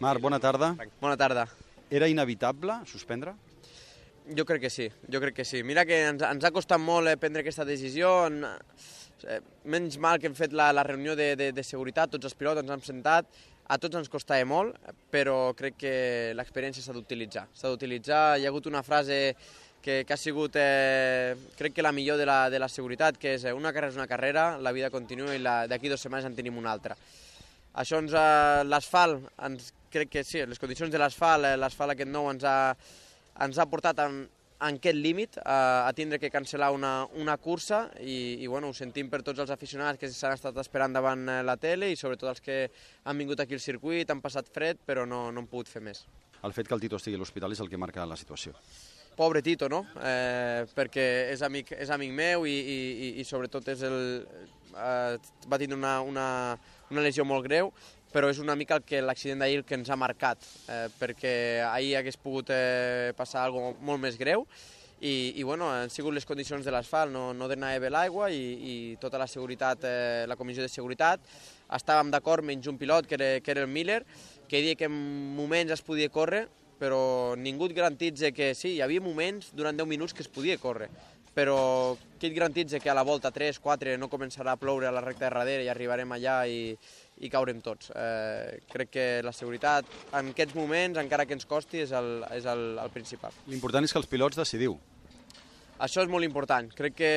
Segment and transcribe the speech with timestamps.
[0.00, 0.74] Marc, bona tarda.
[1.00, 1.46] Bona tarda.
[1.90, 3.32] Era inevitable suspendre?
[4.36, 5.62] Jo crec que sí, jo crec que sí.
[5.62, 8.26] Mira que ens, ens ha costat molt eh, prendre aquesta decisió.
[8.26, 8.42] En,
[9.24, 12.36] eh, menys mal que hem fet la, la reunió de, de, de seguretat, tots els
[12.36, 13.30] pilots ens hem sentat,
[13.66, 14.76] a tots ens costava molt,
[15.10, 15.94] però crec que
[16.36, 17.46] l'experiència s'ha d'utilitzar.
[17.54, 19.36] S'ha d'utilitzar, hi ha hagut una frase
[19.80, 23.36] que, que ha sigut, eh, crec que la millor de la, de la seguretat, que
[23.38, 26.36] és eh, una carrera és una carrera, la vida continua i d'aquí dues setmanes en
[26.36, 26.98] tenim una altra.
[27.82, 32.10] Això ens ha, l'asfalt, ens, crec que sí, les condicions de l'asfalt, eh, l'asfalt aquest
[32.10, 32.56] nou ens ha,
[33.44, 34.22] ens ha portat en,
[34.56, 38.76] en aquest límit a, a tindre que cancel·lar una, una cursa i, i bueno, ho
[38.76, 42.32] sentim per tots els aficionats que s'han estat esperant davant eh, la tele i sobretot
[42.32, 42.58] els que
[43.04, 46.06] han vingut aquí al circuit, han passat fred però no, no han pogut fer més.
[46.44, 48.54] El fet que el Tito estigui a l'hospital és el que marca la situació.
[49.16, 49.80] Pobre Tito, no?
[50.04, 53.96] Eh, perquè és amic, és amic meu i, i, i sobretot és el,
[54.76, 55.18] eh,
[55.50, 56.28] va tindre una, una,
[56.90, 57.72] una lesió molt greu
[58.12, 60.40] però és una mica el que l'accident d'ahir que ens ha marcat,
[60.72, 61.32] eh, perquè
[61.66, 64.46] ahir hagués pogut eh, passar alguna molt més greu
[65.00, 68.44] i, i bueno, han sigut les condicions de l'asfalt, no, no donava bé l'aigua i,
[68.56, 71.20] i tota la seguretat, eh, la comissió de seguretat,
[71.76, 74.00] estàvem d'acord menys un pilot que era, que era el Miller,
[74.48, 74.96] que deia que en
[75.36, 76.46] moments es podia córrer,
[76.80, 80.58] però ningú et garantitza que sí, hi havia moments durant 10 minuts que es podia
[80.60, 80.90] córrer,
[81.36, 84.94] però qui et garantitza que a la volta 3, 4 no començarà a ploure a
[84.94, 86.72] la recta de darrere i arribarem allà i,
[87.20, 87.92] i caurem tots.
[87.92, 92.48] Eh, crec que la seguretat en aquests moments, encara que ens costi, és el, és
[92.48, 93.36] el, el principal.
[93.52, 94.78] L'important és que els pilots decidiu.
[95.76, 96.70] Això és molt important.
[96.72, 97.08] Crec que,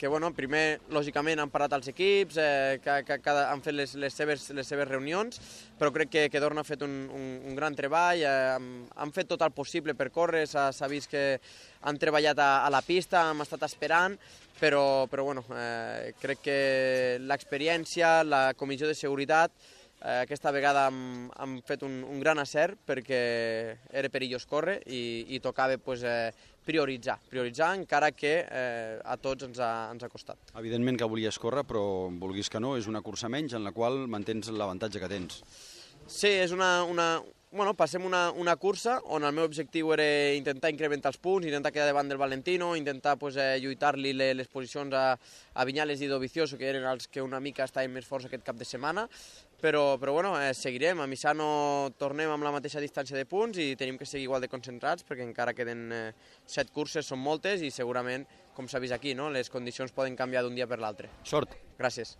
[0.00, 3.92] que bueno, primer, lògicament, han parat els equips, eh, que, que cada, han fet les,
[4.00, 5.36] les, seves, les seves reunions,
[5.76, 9.12] però crec que, que Dorna ha fet un, un, un gran treball, eh, han, han
[9.12, 11.24] fet tot el possible per córrer, s'ha vist que
[11.84, 14.16] han treballat a, a la pista, hem estat esperant,
[14.60, 16.58] però, però bueno, eh, crec que
[17.20, 19.52] l'experiència, la comissió de seguretat,
[20.00, 23.20] eh, aquesta vegada hem, hem fet un, un gran acert perquè
[23.92, 26.30] era perillós córrer i, i tocava pues, eh,
[26.66, 30.54] prioritzar, prioritzar encara que eh, a tots ens ha, ens ha costat.
[30.60, 31.84] Evidentment que volies córrer, però
[32.22, 35.42] vulguis que no, és una cursa menys en la qual mantens l'avantatge que tens.
[36.06, 37.12] Sí, és una, una,
[37.50, 40.06] bueno, passem una, una cursa on el meu objectiu era
[40.38, 44.48] intentar incrementar els punts, intentar quedar davant del Valentino, intentar pues, eh, lluitar-li les, les
[44.48, 48.28] posicions a, a Vinyales i Dovizioso, que eren els que una mica estaven més forts
[48.28, 49.08] aquest cap de setmana,
[49.60, 51.02] però, però bueno, eh, seguirem.
[51.02, 54.52] A Misano tornem amb la mateixa distància de punts i tenim que seguir igual de
[54.52, 56.06] concentrats perquè encara queden eh,
[56.46, 59.30] set curses, són moltes i segurament, com s'ha vist aquí, no?
[59.30, 61.10] les condicions poden canviar d'un dia per l'altre.
[61.26, 61.58] Sort.
[61.80, 62.14] Gràcies.